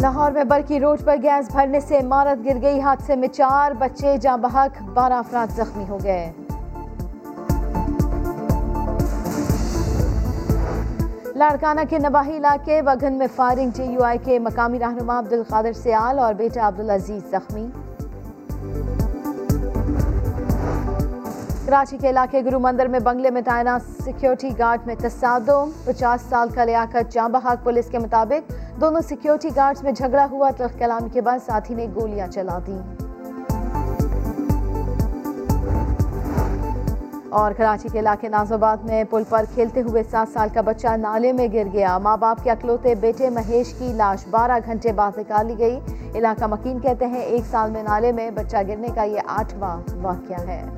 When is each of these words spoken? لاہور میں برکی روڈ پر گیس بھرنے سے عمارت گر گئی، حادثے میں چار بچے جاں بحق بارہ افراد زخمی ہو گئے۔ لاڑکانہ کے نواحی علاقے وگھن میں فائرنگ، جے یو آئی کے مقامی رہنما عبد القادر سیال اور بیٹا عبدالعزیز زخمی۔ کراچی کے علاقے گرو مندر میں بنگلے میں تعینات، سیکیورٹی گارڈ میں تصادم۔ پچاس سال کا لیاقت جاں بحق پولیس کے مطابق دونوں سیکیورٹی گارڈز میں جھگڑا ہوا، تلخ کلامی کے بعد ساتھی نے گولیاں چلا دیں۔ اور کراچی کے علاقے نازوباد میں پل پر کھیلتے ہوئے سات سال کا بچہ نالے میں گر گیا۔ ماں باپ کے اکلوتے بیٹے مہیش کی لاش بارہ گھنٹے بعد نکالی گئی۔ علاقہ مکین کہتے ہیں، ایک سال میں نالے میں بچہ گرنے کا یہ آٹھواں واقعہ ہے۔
لاہور 0.00 0.30
میں 0.30 0.44
برکی 0.44 0.80
روڈ 0.80 0.98
پر 1.04 1.16
گیس 1.22 1.50
بھرنے 1.52 1.80
سے 1.80 1.98
عمارت 1.98 2.44
گر 2.46 2.60
گئی، 2.62 2.80
حادثے 2.80 3.16
میں 3.16 3.28
چار 3.28 3.72
بچے 3.78 4.16
جاں 4.16 4.36
بحق 4.36 4.82
بارہ 4.82 5.12
افراد 5.12 5.46
زخمی 5.56 5.84
ہو 5.88 5.98
گئے۔ 6.04 6.32
لاڑکانہ 11.34 11.80
کے 11.90 11.98
نواحی 11.98 12.36
علاقے 12.36 12.82
وگھن 12.82 13.18
میں 13.18 13.26
فائرنگ، 13.36 13.70
جے 13.74 13.84
یو 13.84 14.02
آئی 14.02 14.18
کے 14.24 14.38
مقامی 14.38 14.78
رہنما 14.78 15.18
عبد 15.18 15.32
القادر 15.32 15.72
سیال 15.72 16.18
اور 16.18 16.34
بیٹا 16.34 16.68
عبدالعزیز 16.68 17.30
زخمی۔ 17.30 17.66
کراچی 21.66 21.96
کے 21.96 22.10
علاقے 22.10 22.44
گرو 22.44 22.58
مندر 22.58 22.86
میں 22.86 23.00
بنگلے 23.00 23.30
میں 23.30 23.42
تعینات، 23.42 24.04
سیکیورٹی 24.04 24.50
گارڈ 24.58 24.86
میں 24.86 24.94
تصادم۔ 24.98 25.70
پچاس 25.84 26.20
سال 26.28 26.48
کا 26.48 26.64
لیاقت 26.64 27.12
جاں 27.12 27.28
بحق 27.28 27.64
پولیس 27.64 27.90
کے 27.90 27.98
مطابق 27.98 28.52
دونوں 28.80 29.00
سیکیورٹی 29.00 29.48
گارڈز 29.56 29.82
میں 29.82 29.92
جھگڑا 29.92 30.26
ہوا، 30.30 30.50
تلخ 30.56 30.78
کلامی 30.78 31.08
کے 31.12 31.20
بعد 31.20 31.38
ساتھی 31.46 31.74
نے 31.74 31.86
گولیاں 31.94 32.26
چلا 32.26 32.58
دیں۔ 32.66 32.78
اور 37.28 37.52
کراچی 37.52 37.88
کے 37.92 37.98
علاقے 37.98 38.28
نازوباد 38.28 38.76
میں 38.76 39.04
پل 39.10 39.22
پر 39.28 39.44
کھیلتے 39.54 39.82
ہوئے 39.82 40.02
سات 40.10 40.32
سال 40.32 40.48
کا 40.54 40.60
بچہ 40.60 40.96
نالے 40.96 41.32
میں 41.32 41.48
گر 41.52 41.66
گیا۔ 41.72 41.98
ماں 41.98 42.16
باپ 42.16 42.44
کے 42.44 42.50
اکلوتے 42.50 42.94
بیٹے 42.94 43.30
مہیش 43.30 43.74
کی 43.74 43.92
لاش 43.92 44.26
بارہ 44.30 44.58
گھنٹے 44.66 44.92
بعد 44.92 45.18
نکالی 45.18 45.58
گئی۔ 45.58 45.80
علاقہ 46.14 46.44
مکین 46.44 46.80
کہتے 46.80 47.06
ہیں، 47.06 47.20
ایک 47.20 47.42
سال 47.50 47.70
میں 47.70 47.82
نالے 47.82 48.12
میں 48.12 48.30
بچہ 48.30 48.56
گرنے 48.68 48.88
کا 48.94 49.02
یہ 49.02 49.20
آٹھواں 49.26 49.76
واقعہ 50.02 50.46
ہے۔ 50.46 50.77